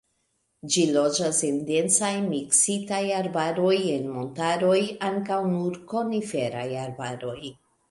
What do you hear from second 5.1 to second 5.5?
ankaŭ